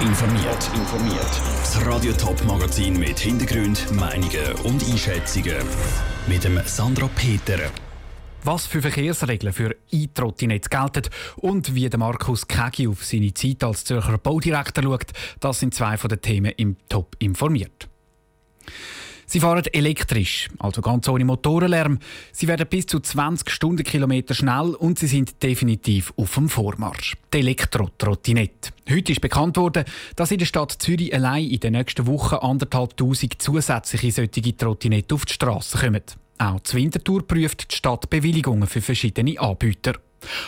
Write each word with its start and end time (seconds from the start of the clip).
informiert. 0.00 0.70
informiert. 0.74 1.40
Das 1.60 1.86
Radio 1.86 2.12
Top 2.12 2.44
Magazin 2.44 2.98
mit 2.98 3.18
Hintergrund, 3.18 3.90
Meinungen 3.92 4.52
und 4.64 4.82
Einschätzungen 4.84 5.56
mit 6.26 6.44
dem 6.44 6.60
Sandra 6.64 7.08
Peter. 7.14 7.70
Was 8.44 8.66
für 8.66 8.82
Verkehrsregeln 8.82 9.52
für 9.52 9.74
E-Trottinetz 9.90 10.68
gelten 10.68 11.08
und 11.36 11.74
wie 11.74 11.88
der 11.88 11.98
Markus 11.98 12.46
Kegi 12.46 12.88
auf 12.88 13.04
seine 13.04 13.32
Zeit 13.34 13.64
als 13.64 13.84
Zürcher 13.84 14.18
Baudirektor 14.18 14.84
schaut, 14.84 15.12
das 15.40 15.60
sind 15.60 15.74
zwei 15.74 15.96
von 15.96 16.08
den 16.08 16.20
Themen 16.20 16.52
im 16.56 16.76
Top 16.88 17.16
informiert. 17.18 17.88
Sie 19.28 19.40
fahren 19.40 19.64
elektrisch, 19.72 20.48
also 20.60 20.80
ganz 20.80 21.08
ohne 21.08 21.24
Motorenlärm. 21.24 21.98
Sie 22.30 22.46
werden 22.46 22.66
bis 22.68 22.86
zu 22.86 23.00
20 23.00 23.50
Stundenkilometer 23.50 24.34
schnell 24.34 24.76
und 24.76 25.00
sie 25.00 25.08
sind 25.08 25.42
definitiv 25.42 26.12
auf 26.16 26.34
dem 26.34 26.48
Vormarsch. 26.48 27.16
Die 27.34 27.38
Elektro-Trottinette. 27.38 28.70
Heute 28.88 29.12
ist 29.12 29.20
bekannt 29.20 29.56
worden, 29.56 29.84
dass 30.14 30.30
in 30.30 30.38
der 30.38 30.46
Stadt 30.46 30.76
Zürich 30.78 31.12
allein 31.12 31.50
in 31.50 31.58
den 31.58 31.72
nächsten 31.72 32.06
Wochen 32.06 32.36
anderthalbtausend 32.36 33.42
zusätzliche 33.42 34.12
solche 34.12 34.56
Trottinette 34.56 35.16
auf 35.16 35.26
die 35.26 35.34
Straße 35.34 35.76
kommen. 35.76 36.02
Auch 36.38 36.60
die 36.60 36.76
Wintertour 36.76 37.26
prüft 37.26 37.72
die 37.72 37.76
Stadt 37.76 38.08
Bewilligungen 38.08 38.68
für 38.68 38.80
verschiedene 38.80 39.40
Anbieter. 39.40 39.94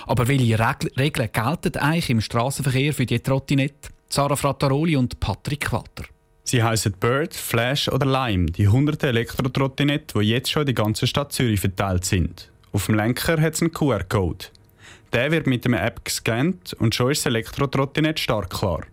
Aber 0.06 0.28
welche 0.28 0.58
Regeln 0.96 1.30
gelten 1.32 1.78
eigentlich 1.78 2.10
im 2.10 2.20
Straßenverkehr 2.20 2.94
für 2.94 3.06
die 3.06 3.18
Trottinette? 3.18 3.90
Sarah 4.08 4.36
Frattaroli 4.36 4.96
und 4.96 5.18
Patrick 5.18 5.72
Walter. 5.72 6.04
Sie 6.48 6.62
heißen 6.62 6.94
Bird, 6.98 7.34
Flash 7.34 7.90
oder 7.90 8.06
Lime, 8.06 8.46
die 8.46 8.68
hunderte 8.68 9.08
Elektrotrottinette, 9.08 10.18
die 10.18 10.30
jetzt 10.30 10.50
schon 10.50 10.62
in 10.62 10.74
der 10.74 10.82
ganzen 10.82 11.06
Stadt 11.06 11.30
Zürich 11.30 11.60
verteilt 11.60 12.06
sind. 12.06 12.50
Auf 12.72 12.86
dem 12.86 12.94
Lenker 12.94 13.38
hat 13.38 13.52
es 13.52 13.60
einen 13.60 13.70
QR-Code. 13.70 14.46
Der 15.12 15.30
wird 15.30 15.46
mit 15.46 15.66
einer 15.66 15.84
App 15.84 16.02
gescannt 16.06 16.72
und 16.78 16.94
schon 16.94 17.10
ist 17.10 17.18
das 17.18 17.26
Elektrotrottinett 17.26 18.18
stark 18.18 18.48
klar. 18.48 18.86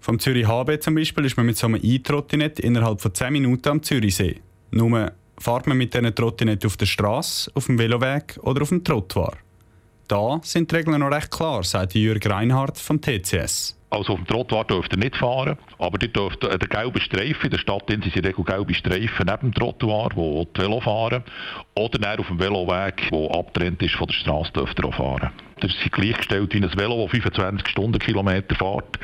Vom 0.00 0.18
Zürich 0.18 0.48
HB 0.48 0.80
zum 0.80 0.96
Beispiel 0.96 1.24
ist 1.24 1.36
man 1.36 1.46
mit 1.46 1.56
so 1.56 1.68
einem 1.68 1.78
E-Trottinett 1.80 2.58
innerhalb 2.58 3.00
von 3.00 3.14
10 3.14 3.32
Minuten 3.32 3.68
am 3.68 3.80
Zürichsee. 3.80 4.40
Nur 4.72 5.12
fahrt 5.38 5.68
man 5.68 5.78
mit 5.78 5.94
diesen 5.94 6.12
Trottinett 6.12 6.66
auf 6.66 6.76
der 6.78 6.86
Straße, 6.86 7.52
auf 7.54 7.66
dem 7.66 7.78
Veloweg 7.78 8.40
oder 8.42 8.62
auf 8.62 8.70
dem 8.70 8.82
Trottoir. 8.82 9.36
Da 10.08 10.40
sind 10.42 10.72
die 10.72 10.74
Regeln 10.74 10.98
noch 10.98 11.12
recht 11.12 11.30
klar, 11.30 11.62
sagt 11.62 11.94
Jürg 11.94 12.28
Reinhardt 12.28 12.76
vom 12.76 13.00
TCS. 13.00 13.77
Also 13.90 14.12
auf 14.12 14.18
dem 14.18 14.26
Trottoir 14.26 14.64
dürft 14.64 14.92
ihr 14.92 14.98
nicht 14.98 15.16
fahren, 15.16 15.56
aber 15.78 15.98
ihr 16.02 16.08
dürft 16.08 16.44
äh, 16.44 16.58
den 16.58 16.68
gelben 16.68 17.00
Streifen, 17.00 17.44
in 17.44 17.50
der 17.50 17.58
Stadt 17.58 17.84
sind 17.88 18.04
in 18.04 18.12
der 18.12 18.30
Regel 18.30 18.44
gelbe 18.44 18.74
Streifen 18.74 19.26
neben 19.26 19.50
dem 19.50 19.54
Trottoir, 19.54 20.10
wo 20.14 20.44
die 20.44 20.60
Velo 20.60 20.80
fahren, 20.80 21.24
oder 21.74 21.98
dann 21.98 22.18
auf 22.18 22.26
dem 22.26 22.38
Veloweg, 22.38 23.08
der 23.10 23.34
abtrennt 23.34 23.82
ist 23.82 23.94
von 23.94 24.06
der 24.06 24.14
Straße, 24.14 24.52
dürft 24.52 24.78
ihr 24.78 24.84
auch 24.84 24.94
fahren. 24.94 25.30
Das 25.60 25.72
ist 25.72 25.90
gleichgestellt 25.90 26.52
wie 26.52 26.58
ein 26.58 26.78
Velo, 26.78 27.02
das 27.02 27.10
25 27.10 27.68
Stundenkilometer 27.68 28.54
fährt 28.54 28.98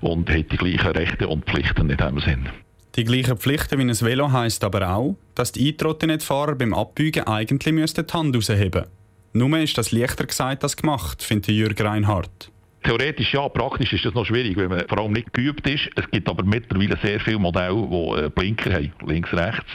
und 0.00 0.30
hat 0.30 0.52
die 0.52 0.56
gleichen 0.56 0.92
Rechte 0.92 1.28
und 1.28 1.44
Pflichten 1.44 1.90
in 1.90 1.96
diesem 1.96 2.20
Sinn. 2.20 2.48
Die 2.96 3.04
gleichen 3.04 3.36
Pflichten 3.36 3.78
wie 3.78 3.82
ein 3.82 4.00
Velo 4.00 4.30
heisst 4.32 4.64
aber 4.64 4.88
auch, 4.90 5.16
dass 5.34 5.52
die 5.52 5.68
Eintrottinett-Fahrer 5.68 6.54
beim 6.54 6.74
Abbügen 6.74 7.26
eigentlich 7.26 7.94
die 7.94 8.12
Hand 8.12 8.34
rausheben 8.34 8.70
müssten. 8.70 8.84
Nur 9.32 9.58
ist 9.58 9.76
das 9.76 9.92
leichter 9.92 10.26
gesagt 10.26 10.62
als 10.62 10.76
gemacht, 10.76 11.22
findet 11.22 11.54
Jürg 11.54 11.80
Reinhardt. 11.80 12.50
Theoretisch 12.84 13.34
ja, 13.34 13.48
praktisch 13.48 13.92
ist 13.92 14.04
das 14.04 14.14
noch 14.14 14.24
schwierig, 14.24 14.56
wenn 14.56 14.68
man 14.68 14.86
vor 14.88 14.98
allem 14.98 15.12
nicht 15.12 15.32
geübt 15.32 15.68
ist. 15.68 15.90
Es 15.96 16.08
gibt 16.10 16.28
aber 16.28 16.44
mittlerweile 16.44 16.96
sehr 17.02 17.18
viele 17.20 17.38
Modelle, 17.38 17.74
die 17.74 18.20
äh, 18.20 18.28
Blinker 18.30 18.72
haben, 18.72 18.92
links, 19.04 19.32
rechts. 19.32 19.66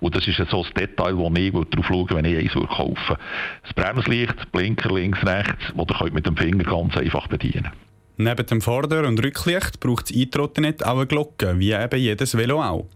Und 0.00 0.14
das 0.14 0.26
ist 0.28 0.38
so 0.48 0.62
ein 0.62 0.74
Detail, 0.74 1.16
wo 1.16 1.32
ich 1.34 1.52
darauf 1.52 1.86
schaue, 1.86 2.10
wenn 2.10 2.24
ich 2.24 2.38
eins 2.38 2.68
kaufe. 2.68 3.18
Das 3.62 3.74
Bremslicht, 3.74 4.52
Blinker 4.52 4.94
links, 4.94 5.24
rechts, 5.26 5.72
das 5.76 6.00
ihr 6.00 6.12
mit 6.12 6.26
dem 6.26 6.36
Finger 6.36 6.64
ganz 6.64 6.96
einfach 6.96 7.26
bedienen 7.26 7.70
Neben 8.16 8.46
dem 8.46 8.60
Vorder- 8.60 9.08
und 9.08 9.22
Rücklicht 9.22 9.80
braucht 9.80 10.08
das 10.08 10.16
E-Trottinett 10.16 10.86
auch 10.86 10.98
eine 10.98 11.06
Glocke, 11.06 11.58
wie 11.58 11.72
eben 11.72 12.00
jedes 12.00 12.36
Velo 12.36 12.62
auch. 12.62 12.86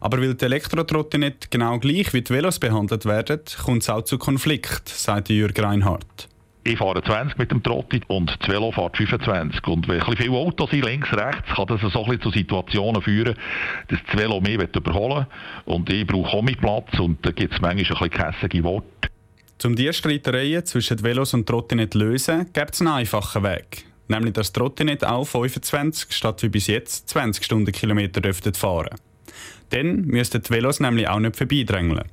Aber 0.00 0.20
weil 0.20 0.34
die 0.34 0.44
Elektrotrottinette 0.44 1.48
genau 1.48 1.78
gleich 1.78 2.12
wie 2.12 2.22
die 2.22 2.34
Velos 2.34 2.58
behandelt 2.58 3.04
werden, 3.04 3.40
kommt 3.64 3.82
es 3.82 3.88
auch 3.88 4.02
zu 4.02 4.18
Konflikt, 4.18 4.88
sagt 4.88 5.28
Jürg 5.28 5.56
Reinhardt 5.56 6.28
ich 6.66 6.78
fahre 6.78 7.02
20 7.02 7.38
mit 7.38 7.50
dem 7.50 7.62
Trotti 7.62 8.00
und 8.08 8.36
das 8.40 8.48
Velo 8.48 8.72
fährt 8.72 8.96
25. 8.96 9.66
Und 9.68 9.88
wenn 9.88 10.00
ein 10.00 10.16
viele 10.16 10.32
Autos 10.32 10.70
sind, 10.70 10.84
links, 10.84 11.12
rechts, 11.12 11.54
kann 11.54 11.66
das 11.66 11.80
so 11.80 12.04
ein 12.04 12.20
zu 12.20 12.30
Situationen 12.30 13.00
führen, 13.00 13.36
dass 13.88 13.98
das 14.06 14.18
Velo 14.18 14.40
mehr 14.40 14.68
überholen 14.74 15.26
will. 15.64 15.74
Und 15.74 15.90
ich 15.90 16.06
brauche 16.06 16.36
auch 16.36 16.42
meinen 16.42 16.56
Platz 16.56 16.98
und 16.98 17.24
da 17.24 17.30
gibt 17.30 17.54
es 17.54 17.60
manchmal 17.60 17.98
ein 17.98 18.10
bisschen 18.10 18.10
kässige 18.10 18.64
Worte. 18.64 19.08
Um 19.64 19.74
diese 19.74 19.92
Streitereien 19.92 20.64
zwischen 20.66 21.02
Velos 21.02 21.34
und 21.34 21.46
Trottinett 21.46 21.92
zu 21.92 21.98
lösen, 21.98 22.52
gibt 22.52 22.74
es 22.74 22.80
einen 22.80 22.90
einfachen 22.90 23.42
Weg. 23.42 23.84
Nämlich, 24.08 24.34
dass 24.34 24.52
Trottinett 24.52 25.04
auch 25.04 25.24
25 25.24 26.12
statt 26.12 26.42
wie 26.42 26.48
bis 26.48 26.66
jetzt 26.66 27.08
20 27.08 27.44
Stundenkilometer 27.44 28.20
dürften 28.20 28.54
fahren. 28.54 28.96
Dann 29.70 30.02
müssten 30.02 30.42
die 30.42 30.50
Velos 30.50 30.80
nämlich 30.80 31.08
auch 31.08 31.18
nicht 31.18 31.36
vorbeidrängeln. 31.36 32.04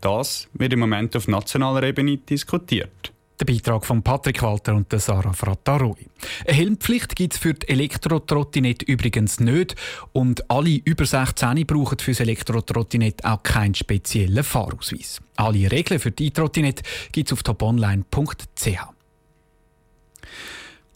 Das 0.00 0.48
wird 0.54 0.72
im 0.72 0.80
Moment 0.80 1.16
auf 1.16 1.28
nationaler 1.28 1.82
Ebene 1.82 2.18
diskutiert. 2.18 3.12
Der 3.38 3.44
Beitrag 3.44 3.84
von 3.84 4.02
Patrick 4.02 4.42
Walter 4.42 4.74
und 4.74 4.90
Sarah 4.98 5.34
Frattaroi. 5.34 6.06
Eine 6.46 6.56
Helmpflicht 6.56 7.14
gibt 7.14 7.34
es 7.34 7.38
für 7.38 7.52
die 7.52 7.68
Elektrotrottinette 7.68 8.86
übrigens 8.86 9.40
nicht 9.40 9.76
und 10.12 10.50
alle 10.50 10.80
über 10.84 11.04
16 11.04 11.66
brauchen 11.66 11.98
für 11.98 12.12
das 12.12 12.20
Elektrotrottinette 12.20 13.30
auch 13.30 13.42
keinen 13.42 13.74
speziellen 13.74 14.42
Fahrausweis. 14.42 15.20
Alle 15.36 15.70
Regeln 15.70 16.00
für 16.00 16.12
die 16.12 16.30
Trottinette 16.30 16.82
gibt 17.12 17.28
es 17.28 17.34
auf 17.34 17.42
toponline.ch. 17.42 18.68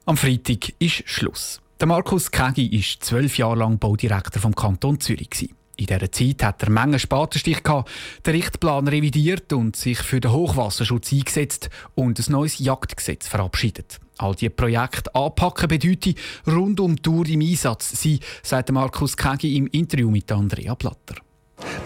Am 0.07 0.17
Freitag 0.17 0.73
ist 0.79 1.03
Schluss. 1.07 1.61
Der 1.79 1.87
Markus 1.87 2.31
Kegi 2.31 2.73
war 2.73 3.01
zwölf 3.01 3.37
Jahre 3.37 3.57
lang 3.57 3.79
Baudirektor 3.79 4.41
vom 4.41 4.55
Kanton 4.55 4.99
Zürich. 4.99 5.51
In 5.81 5.87
dieser 5.87 6.13
Zeit 6.13 6.43
hat 6.43 6.63
er 6.63 6.69
Menge 6.69 6.99
Spatenstich 6.99 7.63
gehabt, 7.63 7.89
den 8.27 8.35
Richtplan 8.35 8.87
revidiert 8.87 9.51
und 9.55 9.77
sich 9.77 9.99
für 9.99 10.21
den 10.21 10.31
Hochwasserschutz 10.31 11.11
eingesetzt 11.11 11.71
und 11.95 12.19
ein 12.19 12.33
neues 12.33 12.59
Jagdgesetz 12.59 13.27
verabschiedet. 13.27 13.99
All 14.19 14.35
diese 14.35 14.51
Projekte 14.51 15.15
anpacken 15.15 15.69
bedeutet 15.69 16.19
rund 16.47 16.81
um 16.81 16.97
die 16.97 17.03
Tour 17.03 17.27
im 17.27 17.41
Einsatz 17.41 17.93
sein, 18.03 18.19
sagt 18.43 18.71
Markus 18.71 19.17
Kegi 19.17 19.57
im 19.57 19.69
Interview 19.69 20.11
mit 20.11 20.31
Andrea 20.31 20.75
Platter. 20.75 21.15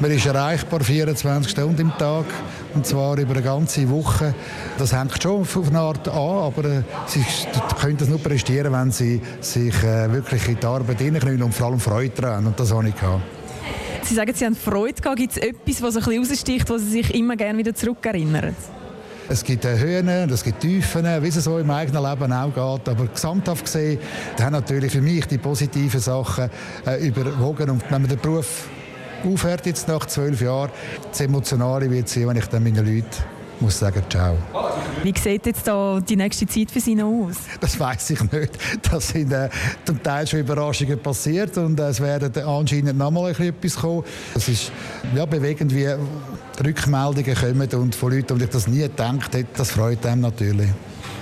Man 0.01 0.11
ist 0.11 0.27
erreichbar 0.27 0.81
24 0.81 1.53
Stunden 1.53 1.83
im 1.83 1.97
Tag 1.97 2.25
und 2.75 2.85
zwar 2.85 3.17
über 3.17 3.35
eine 3.35 3.43
ganze 3.43 3.89
Woche. 3.91 4.35
Das 4.77 4.93
hängt 4.93 5.23
schon 5.23 5.43
auf 5.43 5.69
eine 5.69 5.79
Art 5.79 6.09
an, 6.09 6.15
aber 6.15 6.65
äh, 6.65 6.83
sie 7.07 7.25
können 7.81 7.97
das 7.97 8.09
nur 8.09 8.19
prestieren, 8.19 8.73
wenn 8.73 8.91
sie 8.91 9.21
sich 9.41 9.75
äh, 9.85 10.13
wirklich 10.13 10.49
in 10.49 10.59
die 10.59 10.67
Arbeit 10.67 11.01
hineinknüllen 11.01 11.45
und 11.45 11.55
vor 11.55 11.69
allem 11.69 11.79
Freude 11.79 12.27
haben. 12.27 12.47
Und 12.47 12.59
das 12.59 12.73
habe 12.73 12.89
ich 12.89 12.97
gehabt. 12.97 13.23
Sie 14.05 14.15
sagen, 14.15 14.33
Sie 14.35 14.45
haben 14.45 14.57
Freude 14.57 15.01
gehabt. 15.01 15.19
Gibt 15.19 15.33
es 15.33 15.39
etwas, 15.39 15.83
was 15.83 15.97
ein 15.97 16.05
bisschen 16.05 16.31
raussticht, 16.31 16.71
wo 16.71 16.79
Sie 16.79 16.91
sich 16.91 17.15
immer 17.15 17.37
gerne 17.37 17.59
wieder 17.59 17.75
zurückerinnern? 17.75 18.55
Es 19.27 19.43
gibt 19.43 19.65
Höhen 19.65 20.09
es 20.09 20.45
gibt 20.45 20.61
Tiefen, 20.61 21.05
wie 21.23 21.29
es 21.29 21.37
so 21.37 21.59
im 21.59 21.71
eigenen 21.71 22.03
Leben 22.03 22.33
auch 22.33 22.49
geht. 22.49 22.89
Aber 22.89 23.07
gesamthaft 23.07 23.65
gesehen 23.65 23.99
haben 24.39 24.53
natürlich 24.53 24.93
für 24.93 25.01
mich 25.01 25.27
die 25.27 25.39
positiven 25.39 26.01
Sachen 26.01 26.51
äh, 26.87 27.07
überwogen. 27.07 27.71
Und 27.71 27.83
wenn 27.91 28.03
man 28.03 28.11
den 28.11 28.19
Beruf 28.19 28.69
aufhört 29.25 29.65
jetzt 29.65 29.89
nach 29.89 30.05
zwölf 30.07 30.43
Jahren, 30.43 30.71
das 31.11 31.23
Emotionale 31.23 31.91
wird 31.91 32.09
sein, 32.09 32.29
wenn 32.29 32.37
ich 32.37 32.47
dann 32.47 32.63
meinen 32.63 32.85
Leuten 32.85 33.07
muss 33.61 33.79
sagen 33.79 34.03
Ciao. 34.09 34.37
Wie 35.03 35.15
sieht 35.17 35.47
jetzt 35.47 35.67
da 35.67 36.01
die 36.01 36.17
nächste 36.17 36.47
Zeit 36.47 36.71
für 36.71 36.81
Sie 36.81 36.95
noch 36.95 37.27
aus? 37.27 37.37
Das 37.61 37.79
weiß 37.79 38.11
ich 38.11 38.33
nicht. 38.33 38.59
Das 38.91 39.09
sind 39.09 39.33
äh, 39.33 39.49
zum 39.85 40.03
Teil 40.03 40.27
schon 40.27 40.41
Überraschungen 40.41 40.99
passiert 40.99 41.57
und 41.59 41.79
äh, 41.79 41.89
es 41.89 42.01
werden 42.01 42.33
anscheinend 42.45 42.99
noch 42.99 43.11
mal 43.11 43.31
etwas 43.31 43.77
kommen. 43.77 44.05
Es 44.35 44.49
ist 44.49 44.73
ja, 45.15 45.27
bewegend, 45.27 45.75
wie 45.75 45.89
Rückmeldungen 46.65 47.35
kommen 47.35 47.69
und 47.75 47.95
von 47.95 48.13
Leuten, 48.13 48.39
die 48.39 48.45
ich 48.45 48.51
das 48.51 48.67
nie 48.67 48.81
gedacht 48.81 49.35
hätte. 49.35 49.49
Das 49.57 49.73
freut 49.73 50.05
einem 50.07 50.23
natürlich. 50.23 50.71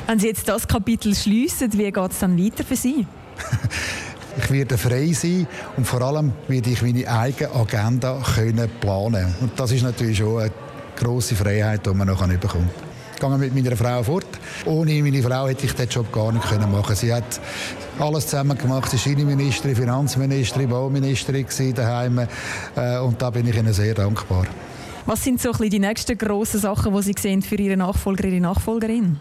Wenn 0.06 0.18
Sie 0.18 0.28
jetzt 0.28 0.48
das 0.48 0.66
Kapitel 0.66 1.14
schließen, 1.14 1.72
wie 1.72 1.90
geht 1.90 2.10
es 2.10 2.18
dann 2.18 2.38
weiter 2.38 2.64
für 2.64 2.76
Sie? 2.76 3.06
ich 4.36 4.50
werde 4.50 4.78
frei 4.78 5.12
sein 5.12 5.46
und 5.76 5.86
vor 5.86 6.02
allem 6.02 6.32
werde 6.48 6.70
ich 6.70 6.82
meine 6.82 7.08
eigene 7.08 7.54
Agenda 7.54 8.20
können 8.34 8.68
planen. 8.80 9.34
Und 9.40 9.58
das 9.58 9.72
ist 9.72 9.82
natürlich 9.82 10.18
schon 10.18 10.40
eine 10.40 10.50
grosse 10.96 11.34
Freiheit, 11.34 11.86
die 11.86 11.90
man 11.90 12.06
noch 12.06 12.26
bekommt. 12.26 12.70
Ich 13.14 13.20
gehe 13.20 13.38
mit 13.38 13.54
meiner 13.54 13.76
Frau 13.76 14.02
fort. 14.02 14.26
Ohne 14.64 15.00
meine 15.02 15.22
Frau 15.22 15.46
hätte 15.46 15.66
ich 15.66 15.74
den 15.74 15.88
Job 15.88 16.10
gar 16.12 16.32
nicht 16.32 16.44
machen 16.44 16.82
können. 16.82 16.96
Sie 16.96 17.12
hat 17.12 17.40
alles 17.98 18.26
zusammen 18.26 18.58
gemacht. 18.58 18.90
Sie 18.90 18.98
war 18.98 19.12
Innenministerin, 19.12 19.76
Finanzministerin, 19.76 20.68
Bauministerin 20.68 21.46
daheim. 21.74 22.18
Äh, 22.74 22.98
und 22.98 23.22
da 23.22 23.30
bin 23.30 23.46
ich 23.46 23.56
ihnen 23.56 23.72
sehr 23.72 23.94
dankbar. 23.94 24.46
Was 25.06 25.22
sind 25.22 25.40
so 25.40 25.52
die 25.52 25.78
nächsten 25.78 26.18
grossen 26.18 26.60
Sachen, 26.60 26.94
die 26.94 27.02
Sie 27.02 27.14
sehen 27.18 27.42
für 27.42 27.56
Ihre 27.56 27.76
Nachfolger, 27.76 28.24
Ihre 28.24 28.40
Nachfolgerin? 28.40 29.20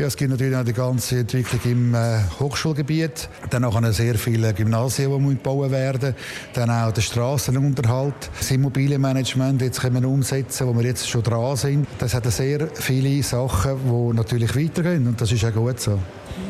Ja, 0.00 0.06
es 0.06 0.16
gibt 0.16 0.30
natürlich 0.30 0.56
auch 0.56 0.64
die 0.64 0.72
ganze 0.72 1.18
Entwicklung 1.18 1.60
im 1.64 1.94
äh, 1.94 2.20
Hochschulgebiet. 2.38 3.28
Dann 3.50 3.64
auch 3.64 3.78
sehr 3.92 4.14
viele 4.14 4.54
Gymnasien, 4.54 5.12
die 5.12 5.34
gebaut 5.34 5.70
werden 5.70 6.14
Dann 6.54 6.70
auch 6.70 6.90
der 6.90 7.02
Strassenunterhalt, 7.02 8.30
das 8.38 8.50
Immobilienmanagement 8.50 9.60
jetzt 9.60 9.78
können 9.78 10.02
wir 10.02 10.08
umsetzen, 10.08 10.66
wo 10.68 10.74
wir 10.74 10.84
jetzt 10.86 11.06
schon 11.06 11.22
dran 11.22 11.54
sind. 11.54 11.86
Das 11.98 12.14
hat 12.14 12.24
sehr 12.32 12.68
viele 12.72 13.22
Sachen, 13.22 13.76
die 13.84 14.16
natürlich 14.16 14.56
weitergehen 14.56 15.06
und 15.06 15.20
das 15.20 15.32
ist 15.32 15.44
auch 15.44 15.52
gut 15.52 15.78
so. 15.78 15.98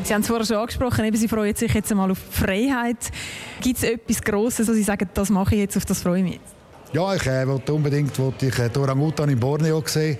Sie 0.05 0.13
haben 0.13 0.21
es 0.21 0.27
vorher 0.27 0.45
schon 0.45 0.55
angesprochen, 0.55 1.03
eben, 1.03 1.17
Sie 1.17 1.27
freuen 1.27 1.53
sich 1.53 1.73
jetzt 1.73 1.91
einmal 1.91 2.09
auf 2.09 2.19
Freiheit. 2.19 3.11
Gibt 3.59 3.79
es 3.79 3.83
etwas 3.83 4.21
Grosses, 4.21 4.65
wo 4.65 4.71
Sie 4.71 4.83
sagen, 4.83 5.09
das 5.13 5.29
mache 5.29 5.55
ich 5.55 5.61
jetzt, 5.61 5.75
auf 5.75 5.83
das 5.83 6.01
freue 6.01 6.19
ich 6.19 6.23
mich? 6.23 6.39
Ja, 6.93 7.15
ich 7.15 7.25
äh, 7.25 7.47
wollte 7.47 7.73
unbedingt 7.73 8.19
wollte 8.19 8.47
ich, 8.47 8.59
äh, 8.59 8.69
Orang-Utan 8.77 9.29
in 9.29 9.39
Borneo 9.39 9.81
sehen 9.85 10.17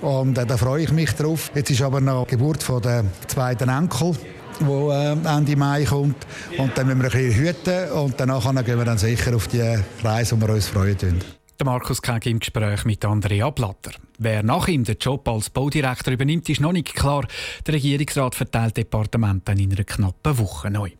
und 0.00 0.38
äh, 0.38 0.46
da 0.46 0.56
freue 0.56 0.84
ich 0.84 0.90
mich 0.90 1.12
drauf. 1.12 1.50
Jetzt 1.54 1.70
ist 1.70 1.82
aber 1.82 2.00
noch 2.00 2.24
die 2.24 2.36
Geburt 2.36 2.62
von 2.62 2.80
der 2.80 3.04
zweiten 3.26 3.68
Enkel 3.68 4.14
wo 4.60 4.92
äh, 4.92 5.12
Ende 5.12 5.56
Mai 5.56 5.84
kommt 5.84 6.26
und 6.56 6.78
dann 6.78 6.86
müssen 6.86 7.02
wir 7.02 7.12
ein 7.12 7.28
bisschen 7.28 7.44
hüten 7.44 7.90
und 7.90 8.14
danach 8.18 8.64
gehen 8.64 8.78
wir 8.78 8.84
dann 8.84 8.98
sicher 8.98 9.34
auf 9.34 9.48
die 9.48 9.62
Reise, 10.02 10.40
wo 10.40 10.46
wir 10.46 10.54
uns 10.54 10.68
freuen. 10.68 11.20
Der 11.58 11.66
Markus 11.66 12.00
Keg 12.00 12.26
im 12.26 12.38
Gespräch 12.38 12.84
mit 12.84 13.04
Andrea 13.04 13.50
Blatter. 13.50 13.92
Wer 14.18 14.42
nach 14.42 14.68
ihm 14.68 14.84
den 14.84 14.96
Job 14.98 15.28
als 15.28 15.50
Baudirektor 15.50 16.12
übernimmt, 16.12 16.48
ist 16.48 16.60
noch 16.60 16.72
nicht 16.72 16.94
klar. 16.94 17.26
Der 17.66 17.74
Regierungsrat 17.74 18.34
verteilt 18.34 18.76
Departemente 18.76 19.52
in 19.52 19.72
einer 19.72 19.84
knappen 19.84 20.38
Woche 20.38 20.70
neu. 20.70 20.90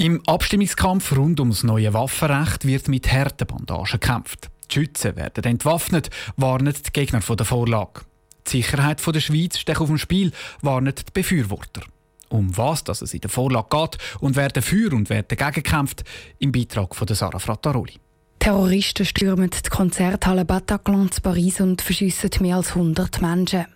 Im 0.00 0.22
Abstimmungskampf 0.26 1.14
rund 1.14 1.40
ums 1.40 1.62
neue 1.62 1.92
Waffenrecht 1.92 2.64
wird 2.64 2.88
mit 2.88 3.06
Härtebandagen 3.06 3.84
gekämpft. 3.84 4.48
Die 4.70 4.74
Schützen 4.76 5.14
werden 5.14 5.44
entwaffnet, 5.44 6.08
warnen 6.38 6.72
die 6.72 6.90
Gegner 6.90 7.20
von 7.20 7.36
der 7.36 7.44
Vorlage. 7.44 8.00
Die 8.46 8.62
Sicherheit 8.62 9.06
der 9.06 9.20
Schweiz 9.20 9.58
steht 9.58 9.78
auf 9.78 9.88
dem 9.88 9.98
Spiel, 9.98 10.32
warnen 10.62 10.94
die 10.96 11.02
Befürworter. 11.12 11.82
Um 12.30 12.56
was 12.56 12.82
dass 12.82 13.02
es 13.02 13.12
in 13.12 13.20
der 13.20 13.28
Vorlage 13.28 13.68
geht 13.68 13.98
und 14.20 14.36
wer 14.36 14.48
dafür 14.48 14.94
und 14.94 15.10
wer 15.10 15.22
dagegen 15.22 15.62
kämpft, 15.62 16.02
im 16.38 16.50
Beitrag 16.50 16.96
von 16.96 17.06
Sarah 17.06 17.38
Frattaroli. 17.38 17.96
Terroristen 18.38 19.04
stürmen 19.04 19.50
die 19.50 19.68
Konzerthalle 19.68 20.46
Bataclan 20.46 21.12
zu 21.12 21.20
Paris 21.20 21.60
und 21.60 21.82
verschiessen 21.82 22.30
mehr 22.40 22.56
als 22.56 22.70
100 22.70 23.20
Menschen. 23.20 23.66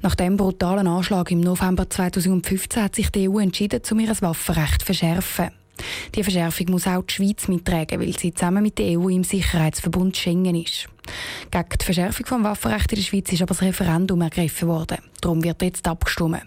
Nach 0.00 0.14
dem 0.14 0.36
brutalen 0.36 0.86
Anschlag 0.86 1.30
im 1.30 1.40
November 1.40 1.88
2015 1.88 2.82
hat 2.82 2.96
sich 2.96 3.10
die 3.10 3.28
EU 3.28 3.38
entschieden, 3.38 3.80
um 3.90 4.00
ihr 4.00 4.14
Waffenrecht 4.20 4.80
zu 4.80 4.86
verschärfen. 4.86 5.50
Die 6.14 6.22
Verschärfung 6.22 6.70
muss 6.70 6.86
auch 6.86 7.02
die 7.02 7.14
Schweiz 7.14 7.48
mittragen, 7.48 8.00
weil 8.00 8.16
sie 8.18 8.34
zusammen 8.34 8.62
mit 8.62 8.78
der 8.78 8.98
EU 8.98 9.08
im 9.08 9.24
Sicherheitsverbund 9.24 10.16
Schengen 10.16 10.54
ist. 10.54 10.86
Gegen 11.50 11.68
die 11.80 11.84
Verschärfung 11.84 12.26
des 12.26 12.44
Waffenrechts 12.44 12.92
in 12.92 12.96
der 12.96 13.02
Schweiz 13.02 13.32
ist 13.32 13.42
aber 13.42 13.54
das 13.54 13.62
Referendum 13.62 14.20
ergriffen 14.20 14.68
worden. 14.68 14.98
Darum 15.20 15.42
wird 15.42 15.62
jetzt 15.62 15.86
abgestimmt. 15.88 16.42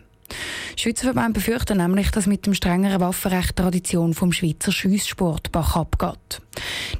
Schweizerverbände 0.78 1.40
befürchten 1.40 1.78
nämlich, 1.78 2.12
dass 2.12 2.28
mit 2.28 2.46
dem 2.46 2.54
strengeren 2.54 3.00
Waffenrecht 3.00 3.52
die 3.52 3.62
Tradition 3.62 4.14
vom 4.14 4.32
Schweizer 4.32 4.72
Schiesssport 4.72 5.52
bach 5.52 5.76
abgeht. 5.76 6.42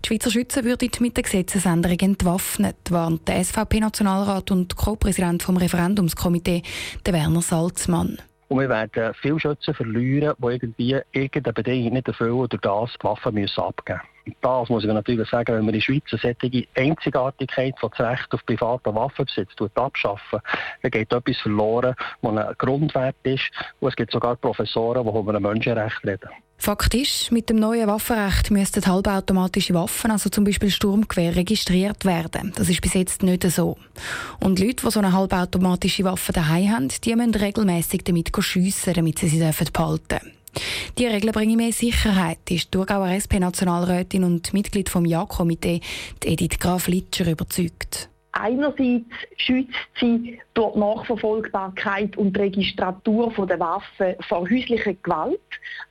Die 0.06 0.10
Schweizer 0.10 0.30
Schützen 0.30 0.64
würden 0.66 0.92
mit 1.00 1.18
der 1.18 1.24
Gesetzesänderung 1.24 1.98
entwaffnet, 2.00 2.76
warnt 2.92 3.28
der 3.28 3.44
SVP-Nationalrat 3.44 4.52
und 4.52 4.76
Co-Präsident 4.76 5.42
vom 5.42 5.58
Referendumskomitee, 5.58 6.62
der 7.04 7.14
Werner 7.16 7.42
Salzmann. 7.42 8.20
Und 8.48 8.60
wir 8.60 8.70
werden 8.70 9.16
viele 9.20 9.40
Schützen 9.40 9.74
verlieren, 9.74 10.36
die 10.38 10.46
irgendwie 10.46 11.00
irgendeine 11.12 11.54
Bedingung 11.54 11.94
nicht 11.94 12.08
erfüllen 12.08 12.34
oder 12.34 12.56
das 12.60 12.92
die 13.02 13.04
Waffen 13.04 13.34
müssen 13.34 13.60
abgeben 13.60 13.98
müssen. 13.98 14.15
Das 14.42 14.70
muss 14.70 14.84
ich 14.84 14.92
natürlich 14.92 15.30
sagen, 15.30 15.54
wenn 15.54 15.66
man 15.66 15.74
in 15.74 15.80
der 15.80 15.82
Schweiz 15.82 16.04
eine 16.12 16.36
solche 16.42 16.68
Einzigartigkeit 16.76 17.78
von 17.80 17.92
das 17.96 18.08
Recht 18.08 18.34
auf 18.34 18.46
privaten 18.46 18.96
Waffenbesitz 18.96 19.50
abschaffen, 19.76 20.40
dann 20.82 20.92
geht 20.92 21.14
etwas 21.14 21.38
verloren, 21.38 21.96
was 22.22 22.38
ein 22.38 22.56
Grundwert 22.58 23.16
ist. 23.24 23.52
Und 23.80 23.90
es 23.90 23.96
gibt 23.96 24.12
sogar 24.12 24.36
Professoren, 24.36 25.04
die 25.04 25.20
über 25.20 25.36
ein 25.36 25.42
Menschenrecht 25.42 26.04
reden. 26.04 26.30
Fakt 26.58 26.96
ist, 26.96 27.32
mit 27.32 27.50
dem 27.50 27.58
neuen 27.58 27.88
Waffenrecht 27.88 28.50
müssten 28.50 28.86
halbautomatische 28.86 29.74
Waffen, 29.74 30.10
also 30.12 30.30
zum 30.30 30.46
Beispiel 30.46 30.70
Sturmgewehr, 30.70 31.36
registriert 31.36 32.06
werden. 32.06 32.54
Das 32.56 32.70
ist 32.70 32.82
bis 32.82 32.94
jetzt 32.94 33.24
nicht 33.24 33.44
so. 33.44 33.78
Und 34.40 34.60
Leute, 34.60 34.86
die 34.86 34.92
so 34.92 35.00
eine 35.00 35.12
halbautomatische 35.12 36.06
Waffe 36.06 36.32
daheim 36.32 36.72
haben, 36.72 36.88
die 36.88 37.16
müssen 37.16 37.36
regelmäßig 37.36 38.04
damit 38.06 38.32
schiessen, 38.40 38.94
damit 38.94 39.20
sie 39.20 39.28
sie 39.28 39.40
behalten 39.72 40.08
dürfen. 40.10 40.35
Die 40.98 41.06
Regeln 41.06 41.34
bringen 41.34 41.58
mehr 41.58 41.72
Sicherheit, 41.72 42.40
ist 42.50 42.66
die 42.66 42.72
Thurgauer 42.72 43.10
SP-Nationalrätin 43.10 44.24
und 44.24 44.54
Mitglied 44.54 44.90
vom 44.90 45.06
Ja-Komitee, 45.06 45.82
Edith 46.24 46.60
Graf-Litscher, 46.60 47.30
überzeugt. 47.32 48.10
Einerseits 48.38 49.06
schützt 49.38 49.72
sie 49.98 50.38
durch 50.56 50.74
die 50.74 50.80
Nachverfolgbarkeit 50.80 52.18
und 52.18 52.36
die 52.36 52.42
Registratur 52.42 53.32
der 53.48 53.60
Waffen 53.62 54.16
vor 54.28 54.42
häuslicher 54.42 54.94
Gewalt. 54.94 55.40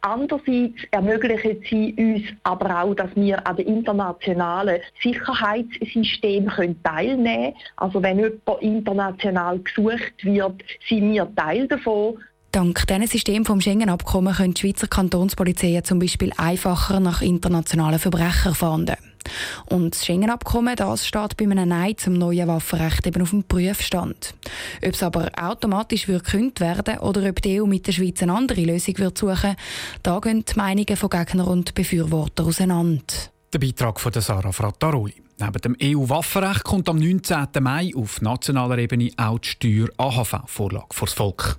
Andererseits 0.02 0.84
ermöglicht 0.90 1.62
sie 1.70 1.94
uns 1.96 2.38
aber 2.42 2.82
auch, 2.82 2.94
dass 2.94 3.08
wir 3.16 3.46
an 3.46 3.56
den 3.56 3.66
internationalen 3.68 4.82
Sicherheitssystemen 5.02 6.82
teilnehmen 6.82 7.24
können. 7.24 7.54
Also 7.76 8.02
wenn 8.02 8.18
jemand 8.18 8.60
international 8.60 9.58
gesucht 9.60 10.22
wird, 10.22 10.62
sind 10.86 11.14
wir 11.14 11.34
Teil 11.34 11.66
davon. 11.66 12.18
Dank 12.54 12.86
diesem 12.86 13.06
System 13.08 13.44
vom 13.44 13.60
Schengen-Abkommen 13.60 14.32
können 14.32 14.54
die 14.54 14.60
Schweizer 14.60 14.86
Kantonspolizeien 14.86 15.82
zum 15.82 15.98
Beispiel 15.98 16.32
einfacher 16.36 17.00
nach 17.00 17.20
internationalen 17.20 17.98
Verbrechern 17.98 18.54
fahnden. 18.54 18.94
Und 19.66 19.92
das 19.92 20.06
Schengen-Abkommen 20.06 20.76
das 20.76 21.04
steht 21.04 21.36
bei 21.36 21.46
einem 21.46 21.68
Nein 21.68 21.98
zum 21.98 22.12
neuen 22.12 22.46
Waffenrecht 22.46 23.08
eben 23.08 23.22
auf 23.22 23.30
dem 23.30 23.42
Prüfstand. 23.42 24.34
Ob 24.86 24.94
es 24.94 25.02
aber 25.02 25.32
automatisch 25.36 26.06
gekündigt 26.06 26.60
werden 26.60 26.98
oder 26.98 27.28
ob 27.28 27.42
die 27.42 27.60
EU 27.60 27.66
mit 27.66 27.88
der 27.88 27.92
Schweiz 27.92 28.22
eine 28.22 28.34
andere 28.34 28.60
Lösung 28.60 28.98
wird 28.98 29.18
suchen 29.18 29.56
da 30.04 30.20
gehen 30.20 30.44
die 30.44 30.56
Meinungen 30.56 30.96
von 30.96 31.10
Gegnern 31.10 31.48
und 31.48 31.74
Befürwortern 31.74 32.46
auseinander. 32.46 33.02
Der 33.52 33.58
Beitrag 33.58 33.98
von 33.98 34.12
Sarah 34.12 34.52
Frattaroli. 34.52 35.14
Neben 35.40 35.60
dem 35.60 35.76
EU-Waffenrecht 35.82 36.62
kommt 36.62 36.88
am 36.88 36.98
19. 36.98 37.48
Mai 37.60 37.90
auf 37.96 38.22
nationaler 38.22 38.78
Ebene 38.78 39.10
auch 39.16 39.40
die 39.40 39.48
Steuer-AHV-Vorlage 39.48 40.86
vor 40.92 41.06
das 41.06 41.14
Volk. 41.14 41.58